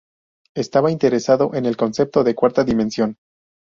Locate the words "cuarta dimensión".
2.33-3.17